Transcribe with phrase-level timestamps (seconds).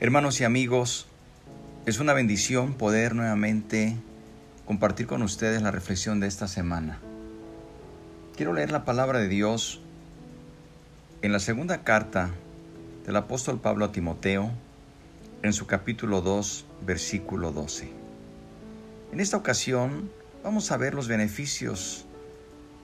[0.00, 1.06] Hermanos y amigos,
[1.86, 3.96] es una bendición poder nuevamente
[4.66, 6.98] compartir con ustedes la reflexión de esta semana.
[8.36, 9.80] Quiero leer la palabra de Dios
[11.22, 12.30] en la segunda carta
[13.06, 14.50] del apóstol Pablo a Timoteo,
[15.44, 17.88] en su capítulo 2, versículo 12.
[19.12, 20.10] En esta ocasión
[20.42, 22.04] vamos a ver los beneficios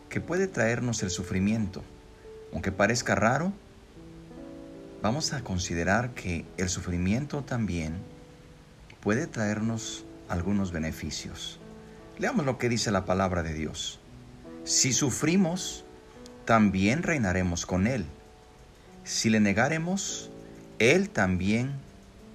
[0.09, 1.83] que puede traernos el sufrimiento.
[2.53, 3.53] Aunque parezca raro,
[5.03, 7.95] vamos a considerar que el sufrimiento también
[9.01, 11.59] puede traernos algunos beneficios.
[12.19, 13.99] Leamos lo que dice la palabra de Dios.
[14.65, 15.85] Si sufrimos,
[16.45, 18.05] también reinaremos con Él.
[19.05, 20.31] Si le negaremos,
[20.79, 21.73] Él también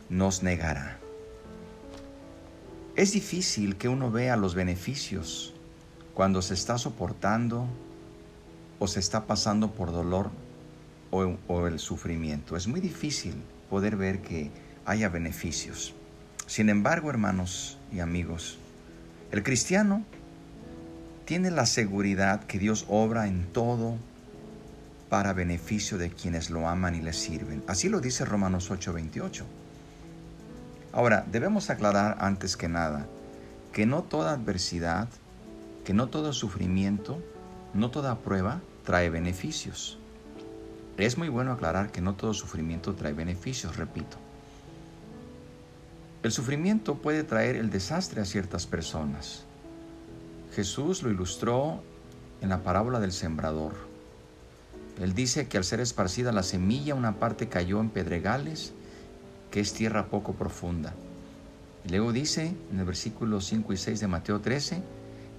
[0.10, 0.98] nos negará.
[2.96, 5.54] Es difícil que uno vea los beneficios
[6.14, 7.68] cuando se está soportando
[8.80, 10.32] o se está pasando por dolor
[11.48, 12.58] o, el sufrimiento.
[12.58, 13.36] Es muy difícil
[13.70, 14.52] poder ver que
[14.86, 15.94] haya beneficios.
[16.48, 18.58] Sin embargo, hermanos y amigos,
[19.32, 20.04] el cristiano
[21.26, 23.96] tiene la seguridad que Dios obra en todo
[25.10, 27.64] para beneficio de quienes lo aman y le sirven.
[27.68, 29.44] Así lo dice Romanos 8:28.
[30.94, 33.08] Ahora, debemos aclarar antes que nada
[33.76, 35.10] que no toda adversidad,
[35.84, 37.22] que no todo sufrimiento,
[37.74, 40.00] no toda prueba trae beneficios.
[40.98, 44.18] Es muy bueno aclarar que no todo sufrimiento trae beneficios, repito.
[46.24, 49.44] El sufrimiento puede traer el desastre a ciertas personas.
[50.56, 51.84] Jesús lo ilustró
[52.42, 53.74] en la parábola del sembrador.
[55.02, 58.74] Él dice que al ser esparcida la semilla, una parte cayó en pedregales,
[59.52, 60.94] que es tierra poco profunda.
[61.90, 64.82] Luego dice en el versículo 5 y 6 de Mateo 13,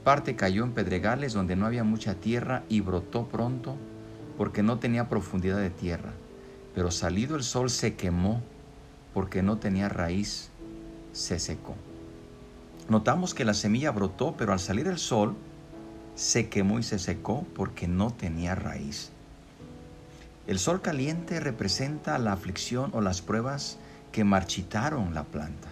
[0.04, 3.76] parte cayó en pedregales donde no había mucha tierra y brotó pronto
[4.36, 6.12] porque no tenía profundidad de tierra,
[6.74, 8.42] pero salido el sol se quemó
[9.14, 10.50] porque no tenía raíz,
[11.12, 11.74] se secó.
[12.88, 15.34] Notamos que la semilla brotó, pero al salir el sol
[16.14, 19.10] se quemó y se secó porque no tenía raíz.
[20.46, 23.78] El sol caliente representa la aflicción o las pruebas
[24.12, 25.68] que marchitaron la planta.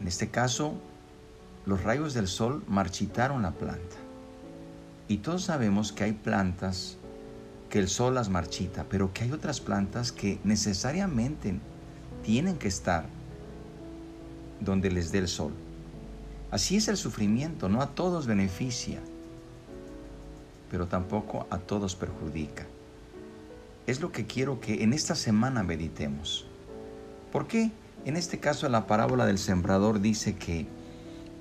[0.00, 0.74] En este caso,
[1.64, 3.96] los rayos del sol marchitaron la planta.
[5.08, 6.96] Y todos sabemos que hay plantas
[7.68, 11.58] que el sol las marchita, pero que hay otras plantas que necesariamente
[12.22, 13.04] tienen que estar
[14.60, 15.52] donde les dé el sol.
[16.50, 19.00] Así es el sufrimiento, no a todos beneficia,
[20.70, 22.64] pero tampoco a todos perjudica.
[23.86, 26.46] Es lo que quiero que en esta semana meditemos.
[27.32, 27.72] ¿Por qué?
[28.04, 30.66] En este caso la parábola del sembrador dice que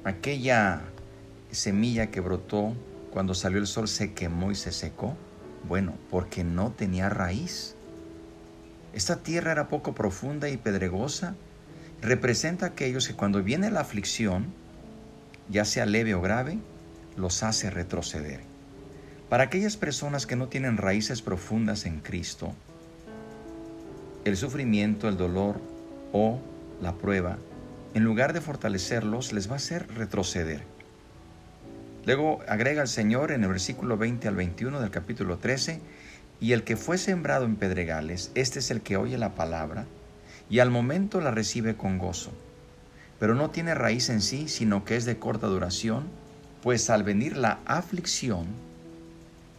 [0.03, 0.81] aquella
[1.51, 2.73] semilla que brotó
[3.13, 5.15] cuando salió el sol se quemó y se secó?
[5.67, 7.75] Bueno, porque no tenía raíz.
[8.91, 11.35] Esta tierra era poco profunda y pedregosa.
[12.01, 14.47] Representa a aquellos que cuando viene la aflicción,
[15.47, 16.57] ya sea leve o grave,
[17.15, 18.39] los hace retroceder.
[19.29, 22.55] Para aquellas personas que no tienen raíces profundas en Cristo,
[24.25, 25.61] el sufrimiento, el dolor
[26.13, 26.39] o
[26.81, 27.37] la prueba,
[27.93, 30.72] en lugar de fortalecerlos, les va a hacer retroceder.
[32.05, 35.79] Luego agrega el Señor en el versículo 20 al 21 del capítulo 13,
[36.41, 39.85] y el que fue sembrado en pedregales, este es el que oye la palabra
[40.49, 42.31] y al momento la recibe con gozo,
[43.17, 46.03] pero no tiene raíz en sí, sino que es de corta duración,
[46.61, 48.47] pues al venir la aflicción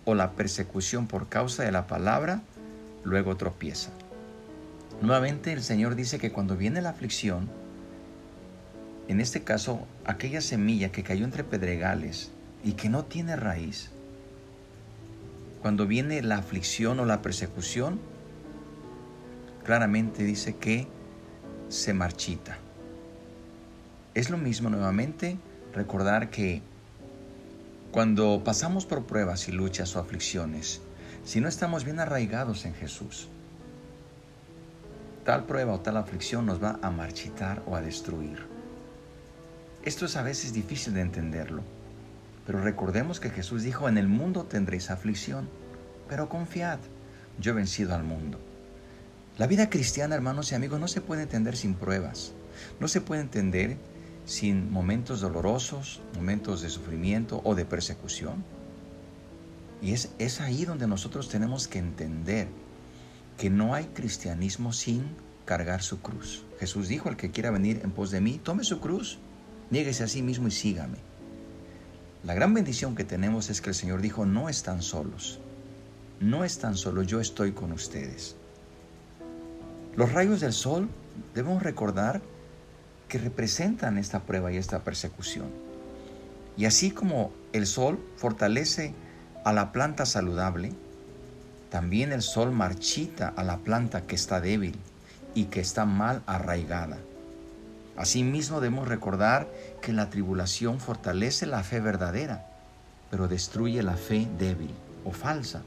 [0.05, 2.43] o la persecución por causa de la palabra,
[3.03, 3.91] luego tropieza.
[5.01, 7.49] Nuevamente el Señor dice que cuando viene la aflicción,
[9.09, 12.31] en este caso aquella semilla que cayó entre pedregales,
[12.65, 13.91] y que no tiene raíz,
[15.61, 18.01] cuando viene la aflicción o la persecución,
[19.65, 20.89] claramente dice que
[21.69, 22.57] se marchita.
[24.15, 25.37] Es lo mismo nuevamente
[25.75, 26.63] recordar que
[27.93, 30.81] cuando pasamos por pruebas y luchas o aflicciones,
[31.25, 33.29] si no estamos bien arraigados en Jesús,
[35.25, 38.54] tal prueba o tal aflicción nos va a marchitar o a destruir.
[39.85, 41.63] Esto es a veces difícil de entenderlo,
[42.47, 45.47] pero recordemos que Jesús dijo, en el mundo tendréis aflicción,
[46.09, 46.79] pero confiad,
[47.39, 48.39] yo he vencido al mundo.
[49.37, 52.33] La vida cristiana, hermanos y amigos, no se puede entender sin pruebas,
[52.81, 53.77] no se puede entender
[54.25, 58.43] sin momentos dolorosos, momentos de sufrimiento o de persecución.
[59.83, 62.49] Y es, es ahí donde nosotros tenemos que entender
[63.37, 65.05] que no hay cristianismo sin
[65.45, 66.47] cargar su cruz.
[66.59, 69.19] Jesús dijo, el que quiera venir en pos de mí, tome su cruz,
[69.71, 70.99] niéguese a sí mismo y sígame.
[72.25, 75.41] La gran bendición que tenemos es que el Señor dijo, no están solos,
[76.21, 78.37] no están solos, yo estoy con ustedes.
[79.97, 80.89] Los rayos del sol
[81.35, 82.23] debemos recordar
[83.09, 85.47] que representan esta prueba y esta persecución.
[86.57, 88.95] Y así como el sol fortalece
[89.45, 90.73] a la planta saludable,
[91.69, 94.77] también el sol marchita a la planta que está débil
[95.35, 96.99] y que está mal arraigada.
[97.97, 99.49] Asimismo debemos recordar
[99.81, 102.47] que la tribulación fortalece la fe verdadera,
[103.11, 104.73] pero destruye la fe débil
[105.05, 105.63] o falsa.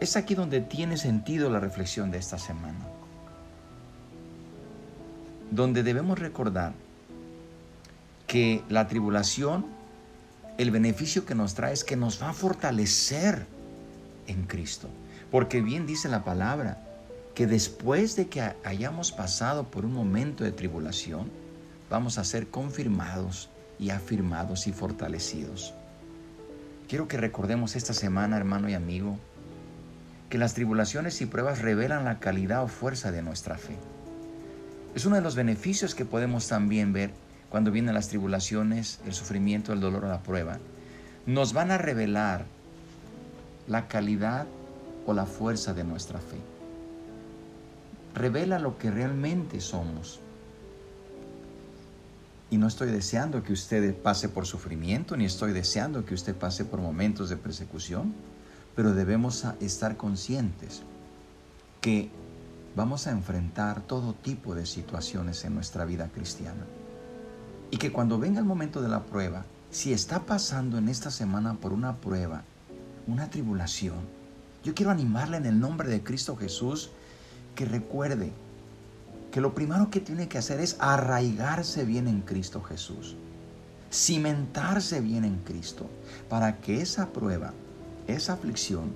[0.00, 2.78] Es aquí donde tiene sentido la reflexión de esta semana,
[5.50, 6.72] donde debemos recordar
[8.26, 9.66] que la tribulación,
[10.58, 13.46] el beneficio que nos trae es que nos va a fortalecer
[14.26, 14.88] en Cristo.
[15.30, 16.78] Porque bien dice la palabra,
[17.34, 21.30] que después de que hayamos pasado por un momento de tribulación,
[21.88, 23.48] vamos a ser confirmados
[23.78, 25.74] y afirmados y fortalecidos.
[26.88, 29.18] Quiero que recordemos esta semana, hermano y amigo,
[30.28, 33.76] que las tribulaciones y pruebas revelan la calidad o fuerza de nuestra fe.
[34.94, 37.12] Es uno de los beneficios que podemos también ver
[37.48, 40.58] cuando vienen las tribulaciones, el sufrimiento, el dolor o la prueba.
[41.26, 42.44] Nos van a revelar
[43.68, 44.46] la calidad
[45.06, 46.51] o la fuerza de nuestra fe.
[48.14, 50.20] Revela lo que realmente somos.
[52.50, 56.66] Y no estoy deseando que usted pase por sufrimiento, ni estoy deseando que usted pase
[56.66, 58.14] por momentos de persecución,
[58.76, 60.82] pero debemos estar conscientes
[61.80, 62.10] que
[62.76, 66.64] vamos a enfrentar todo tipo de situaciones en nuestra vida cristiana.
[67.70, 71.54] Y que cuando venga el momento de la prueba, si está pasando en esta semana
[71.54, 72.44] por una prueba,
[73.06, 74.00] una tribulación,
[74.62, 76.90] yo quiero animarle en el nombre de Cristo Jesús
[77.54, 78.32] que recuerde
[79.30, 83.16] que lo primero que tiene que hacer es arraigarse bien en Cristo Jesús,
[83.90, 85.88] cimentarse bien en Cristo,
[86.28, 87.52] para que esa prueba,
[88.06, 88.92] esa aflicción,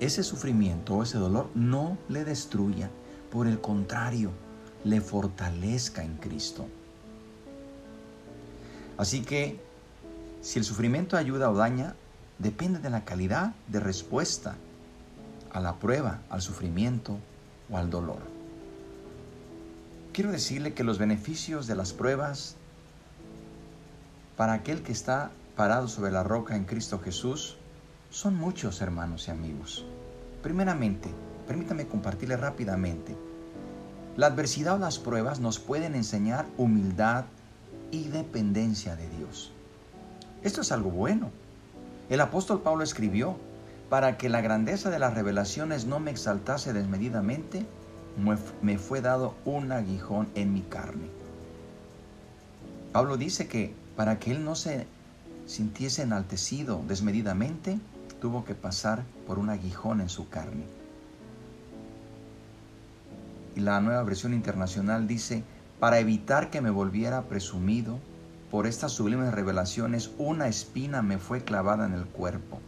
[0.00, 2.90] ese sufrimiento o ese dolor no le destruya,
[3.30, 4.32] por el contrario,
[4.84, 6.66] le fortalezca en Cristo.
[8.98, 9.60] Así que
[10.40, 11.94] si el sufrimiento ayuda o daña,
[12.38, 14.56] depende de la calidad de respuesta
[15.52, 17.18] a la prueba, al sufrimiento
[17.70, 18.20] o al dolor.
[20.12, 22.56] Quiero decirle que los beneficios de las pruebas
[24.36, 27.56] para aquel que está parado sobre la roca en Cristo Jesús
[28.10, 29.84] son muchos, hermanos y amigos.
[30.42, 31.10] Primeramente,
[31.46, 33.16] permítame compartirle rápidamente.
[34.16, 37.26] La adversidad o las pruebas nos pueden enseñar humildad
[37.90, 39.52] y dependencia de Dios.
[40.42, 41.30] Esto es algo bueno.
[42.08, 43.36] El apóstol Pablo escribió,
[43.88, 47.66] para que la grandeza de las revelaciones no me exaltase desmedidamente,
[48.62, 51.06] me fue dado un aguijón en mi carne.
[52.92, 54.86] Pablo dice que para que él no se
[55.46, 57.78] sintiese enaltecido desmedidamente,
[58.20, 60.64] tuvo que pasar por un aguijón en su carne.
[63.54, 65.44] Y la nueva versión internacional dice,
[65.78, 67.98] para evitar que me volviera presumido,
[68.50, 72.60] por estas sublimes revelaciones, una espina me fue clavada en el cuerpo.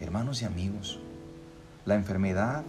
[0.00, 0.98] Hermanos y amigos,
[1.84, 2.64] la enfermedad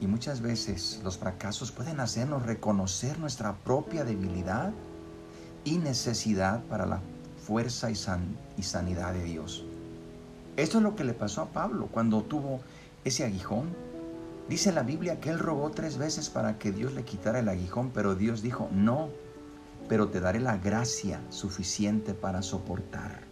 [0.00, 4.72] y muchas veces los fracasos pueden hacernos reconocer nuestra propia debilidad
[5.64, 7.02] y necesidad para la
[7.46, 7.94] fuerza y,
[8.62, 9.66] sanidad de Dios.
[10.56, 12.60] Esto es lo que le pasó a Pablo cuando tuvo
[13.04, 13.68] ese aguijón.
[14.48, 17.90] Dice la Biblia que él rogó tres veces para que Dios le quitara el aguijón,
[17.92, 19.10] pero Dios dijo, no,
[19.90, 23.28] pero te daré la gracia suficiente para soportar.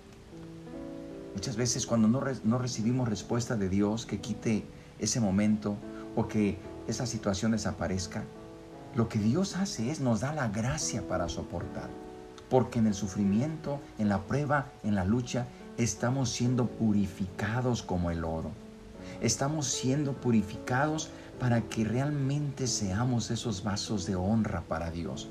[1.37, 4.65] Muchas veces cuando no, recibimos respuesta de Dios que quite
[4.99, 5.77] ese momento
[6.17, 6.57] o que
[6.89, 8.25] esa situación desaparezca,
[8.95, 11.91] lo que Dios hace es nos da la gracia para soportar.
[12.49, 18.25] Porque en el sufrimiento, en la prueba, en la lucha, estamos siendo purificados como el
[18.25, 18.51] oro.
[19.21, 25.29] Estamos siendo purificados para que realmente seamos esos vasos de honra para Dios.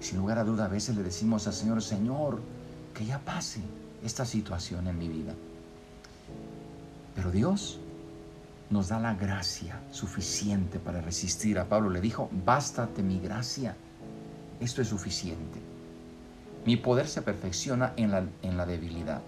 [0.00, 2.42] Sin lugar a duda, a veces le decimos al Señor, Señor,
[2.92, 3.62] que ya pase
[4.04, 5.32] esta situación en mi vida.
[7.14, 7.80] Pero Dios
[8.70, 11.58] nos da la gracia suficiente para resistir.
[11.58, 13.76] A Pablo le dijo, bástate mi gracia.
[14.60, 15.58] Esto es suficiente.
[16.64, 19.22] Mi poder se perfecciona en la, en la debilidad.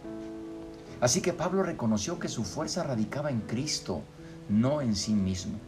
[1.00, 4.02] Así que Pablo reconoció que su fuerza radicaba en Cristo,
[4.48, 5.58] no en sí mismo.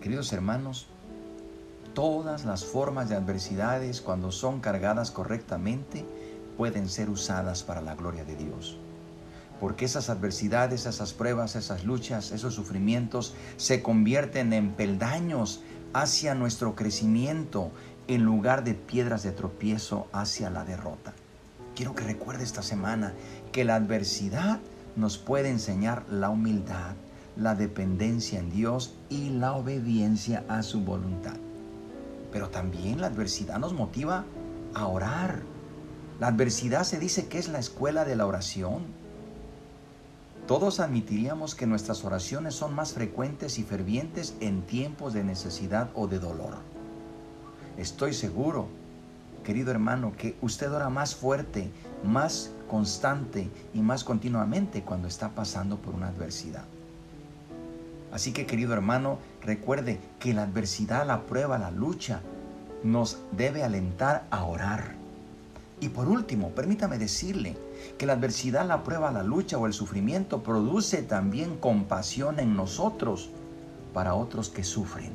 [0.00, 0.86] Queridos hermanos,
[1.98, 6.04] Todas las formas de adversidades, cuando son cargadas correctamente,
[6.58, 8.76] pueden ser usadas para la gloria de Dios.
[9.60, 15.62] Porque esas adversidades, esas pruebas, esas luchas, esos sufrimientos se convierten en peldaños
[15.94, 17.70] hacia nuestro crecimiento
[18.08, 21.14] en lugar de piedras de tropiezo hacia la derrota.
[21.74, 23.14] Quiero que recuerde esta semana
[23.52, 24.58] que la adversidad
[24.96, 26.94] nos puede enseñar la humildad,
[27.36, 31.36] la dependencia en Dios y la obediencia a su voluntad.
[32.32, 34.24] Pero también la adversidad nos motiva
[34.74, 35.42] a orar.
[36.20, 38.82] La adversidad se dice que es la escuela de la oración.
[40.48, 46.08] Todos admitiríamos que nuestras oraciones son más frecuentes y fervientes en tiempos de necesidad o
[46.08, 46.56] de dolor.
[47.76, 48.66] Estoy seguro,
[49.44, 51.70] querido hermano, que usted ora más fuerte,
[52.02, 56.64] más constante y más continuamente cuando está pasando por una adversidad.
[58.10, 62.22] Así que querido hermano, recuerde que la adversidad, la prueba, la lucha
[62.82, 64.97] nos debe alentar a orar.
[65.80, 67.56] Y por último, permítame decirle
[67.98, 73.30] que la adversidad, la prueba, la lucha o el sufrimiento produce también compasión en nosotros
[73.94, 75.12] para otros que sufren.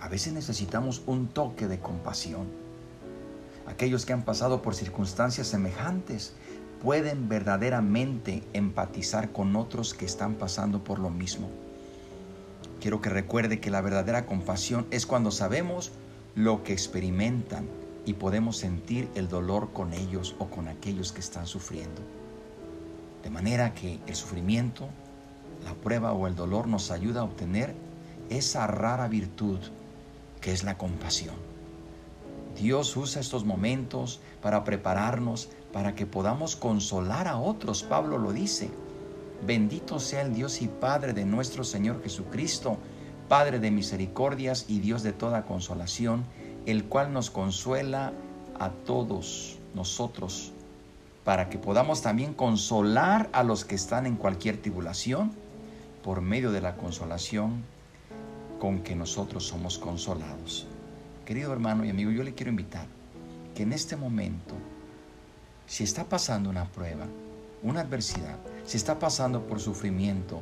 [0.00, 2.46] A veces necesitamos un toque de compasión.
[3.66, 6.32] Aquellos que han pasado por circunstancias semejantes
[6.80, 11.50] pueden verdaderamente empatizar con otros que están pasando por lo mismo.
[12.80, 15.90] Quiero que recuerde que la verdadera compasión es cuando sabemos
[16.36, 17.66] lo que experimentan
[18.08, 22.00] y podemos sentir el dolor con ellos o con aquellos que están sufriendo.
[23.22, 24.88] De manera que el sufrimiento,
[25.62, 27.74] la prueba o el dolor nos ayuda a obtener
[28.30, 29.58] esa rara virtud
[30.40, 31.34] que es la compasión.
[32.58, 37.82] Dios usa estos momentos para prepararnos para que podamos consolar a otros.
[37.82, 38.70] Pablo lo dice.
[39.46, 42.78] Bendito sea el Dios y Padre de nuestro Señor Jesucristo,
[43.28, 46.24] Padre de misericordias y Dios de toda consolación,
[46.66, 48.12] el cual nos consuela
[48.58, 50.52] a todos nosotros,
[51.24, 55.32] para que podamos también consolar a los que están en cualquier tribulación,
[56.02, 57.62] por medio de la consolación
[58.58, 60.66] con que nosotros somos consolados.
[61.24, 62.86] Querido hermano y amigo, yo le quiero invitar
[63.54, 64.54] que en este momento,
[65.66, 67.06] si está pasando una prueba,
[67.62, 70.40] una adversidad, si está pasando por sufrimiento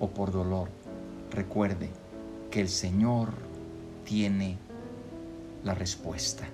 [0.00, 0.68] o por dolor,
[1.30, 1.90] recuerde
[2.50, 3.30] que el Señor
[4.04, 4.56] tiene
[5.64, 6.48] la respuesta.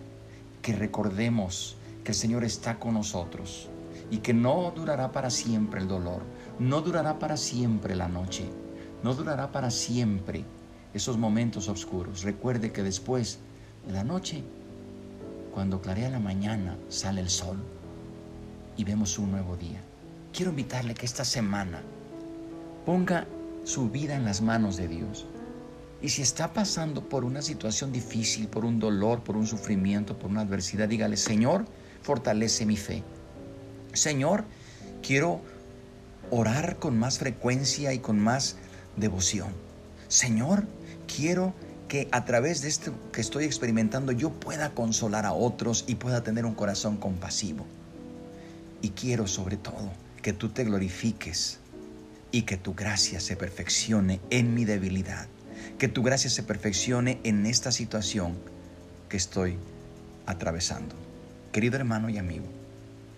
[0.63, 3.69] Que recordemos que el Señor está con nosotros
[4.11, 6.23] y que no durará para siempre el dolor,
[6.59, 8.45] no durará para siempre la noche,
[9.03, 10.45] no durará para siempre
[10.95, 12.23] esos momentos oscuros.
[12.23, 13.39] Recuerde que después
[13.87, 14.43] de la noche,
[15.53, 17.59] cuando clarea la mañana, sale el sol
[18.77, 19.83] y vemos un nuevo día
[20.39, 21.83] quiero invitarle que esta semana
[22.87, 23.27] ponga
[23.65, 25.27] su vida en las manos de Dios.
[26.01, 30.31] Y si está pasando por una situación difícil, por un dolor, por un sufrimiento, por
[30.31, 31.65] una adversidad, dígale, Señor,
[32.03, 33.03] fortalece mi fe.
[33.93, 34.45] Señor,
[35.03, 35.41] quiero
[36.31, 38.57] orar con más frecuencia y con más
[38.97, 39.49] devoción.
[40.09, 40.65] Señor,
[41.07, 41.53] quiero
[41.89, 46.23] que a través de esto que estoy experimentando yo pueda consolar a otros y pueda
[46.23, 47.65] tener un corazón compasivo.
[48.83, 49.91] Y quiero sobre todo
[50.23, 51.59] que tú te glorifiques
[52.31, 55.27] y que tu gracia se perfeccione en mi debilidad,
[55.79, 58.37] que tu gracia se perfeccione en esta situación
[59.09, 59.57] que estoy
[60.27, 60.95] atravesando.
[61.53, 62.47] Querido hermano y amigo,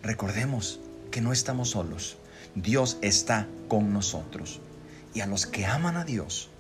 [0.03, 0.81] recordemos
[1.11, 2.17] que no estamos solos,
[2.55, 4.61] Dios está con nosotros.
[5.13, 6.51] Y a los que aman a Dios,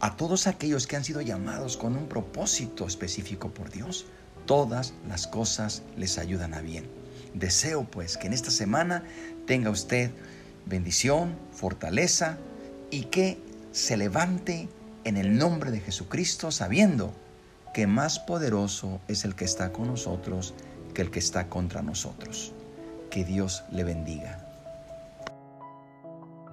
[0.00, 4.04] a todos aquellos que han sido llamados con un propósito específico por Dios,
[4.46, 6.86] todas las cosas les ayudan a bien.
[7.34, 9.04] Deseo pues que en esta semana
[9.46, 10.10] tenga usted
[10.66, 12.38] bendición, fortaleza
[12.90, 13.38] y que
[13.72, 14.68] se levante
[15.04, 17.12] en el nombre de Jesucristo sabiendo
[17.74, 20.54] que más poderoso es el que está con nosotros
[20.92, 22.52] que el que está contra nosotros.
[23.10, 24.41] Que Dios le bendiga.